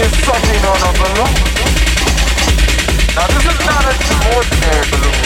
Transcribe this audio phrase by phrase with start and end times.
[0.00, 1.30] on a balloon.
[3.14, 3.94] Now this is not an
[4.34, 5.22] ordinary balloon.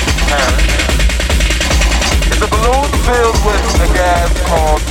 [2.29, 4.85] It's a balloon filled with a gas called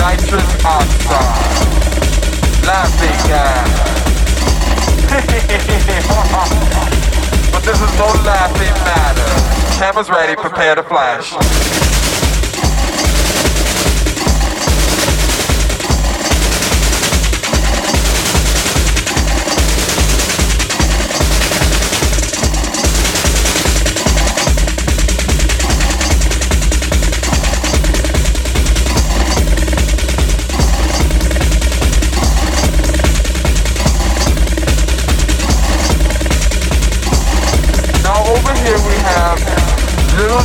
[0.00, 1.60] nitrous oxide.
[2.64, 3.68] Laughing gas.
[7.52, 9.28] but this is no laughing matter.
[9.78, 11.34] Cameras ready, prepare to flash.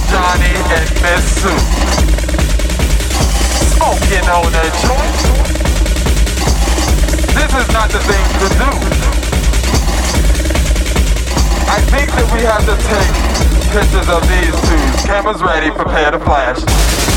[0.10, 1.60] Johnny and Miss Sue.
[3.74, 5.20] Smoking on a joint.
[7.38, 8.70] This is not the thing to do.
[11.70, 13.14] I think that we have to take
[13.72, 15.08] pictures of these two.
[15.08, 17.13] Cameras ready, prepare to flash.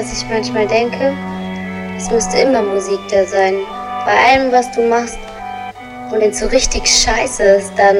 [0.00, 1.14] Du, was ich manchmal denke?
[1.96, 3.54] Es müsste immer Musik da sein.
[4.04, 5.18] Bei allem, was du machst.
[6.10, 7.96] Und wenn es so richtig scheiße ist, dann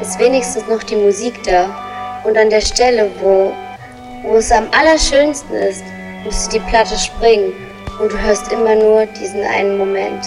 [0.00, 2.22] ist wenigstens noch die Musik da.
[2.24, 3.52] Und an der Stelle, wo,
[4.22, 5.84] wo es am allerschönsten ist,
[6.24, 7.52] müsste die Platte springen.
[8.00, 10.26] Und du hörst immer nur diesen einen Moment.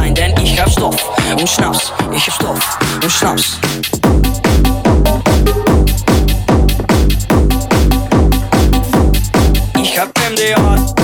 [1.33, 1.91] und Schnaps.
[2.13, 3.59] Ich hab Stoff und Schnaps.
[9.81, 11.00] Ich hab MDR.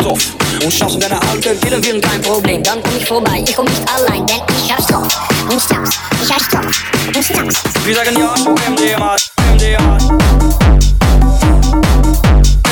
[0.00, 0.20] Stoff
[0.62, 2.62] und schossen deine alte wieder ein kein Problem.
[2.62, 6.30] Dann komm ich vorbei, ich komm nicht allein, denn ich hab Stoff und Stacks, ich
[6.30, 6.82] hab Stoff
[7.16, 7.62] und Stacks.
[7.84, 9.16] Wir sagen ja zu MDMA,
[9.54, 9.98] MDMA,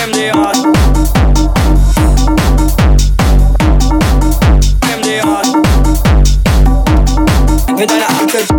[0.07, 0.53] MDMA.
[4.97, 5.43] MDMA.
[7.77, 8.56] Mit deiner Ampel.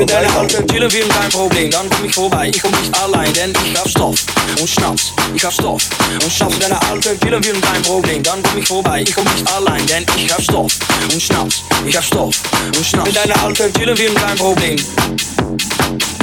[0.00, 0.34] Mit deiner.
[0.34, 2.50] Alte chillen wir kein Problem, dann komm ich vorbei.
[2.54, 4.24] Ich komm nicht allein, denn ich hab Stoff
[4.58, 5.12] und Schnaps.
[5.34, 5.82] Ich hab Stoff
[6.14, 6.54] und Schnaps.
[6.54, 9.04] Mit deiner Alte chillen wir kein Problem, dann komm ich vorbei.
[9.06, 10.72] Ich komm nicht allein, denn ich hab Stoff
[11.12, 11.64] und Schnaps.
[11.86, 13.08] Ich hab Stoff und Schnaps.
[13.08, 14.76] Mit deiner Alte chillen wir kein Problem.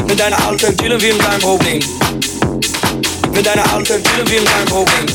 [0.07, 1.79] Mit deiner wir kein Problem.
[3.31, 5.05] Mit deiner Alte chillen wir kein Problem.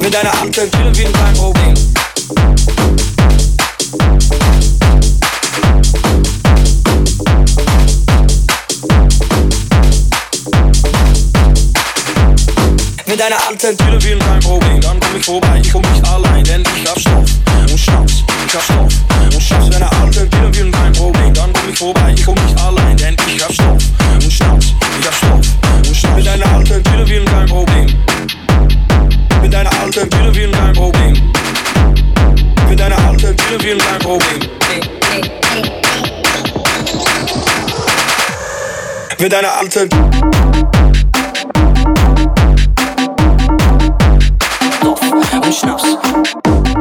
[0.00, 1.91] Mit deiner Alte chillen wir kein Problem.
[13.12, 16.42] Mit deiner alten Tüte will kein Problem, dann komm ich vorbei, ich komm nicht allein,
[16.44, 17.28] denn ich hab Stoff
[17.70, 18.94] und Schnaps, ich hab Stoff
[19.34, 19.64] und Schnaps.
[19.64, 22.96] Mit deiner alten Tüte will kein Problem, dann komm ich vorbei, ich komm nicht allein,
[22.96, 23.82] denn ich hab Stoff
[24.14, 25.40] und Schnaps, ich hab Stoff
[25.76, 26.16] und Schnaps.
[26.16, 27.86] Mit deiner alten Tüte will kein Problem.
[29.42, 31.32] Mit deiner alten Tüte will kein Problem.
[32.70, 34.40] Mit deiner alten Tüte will kein Problem.
[39.18, 40.11] Mit deiner alten
[45.52, 46.71] and.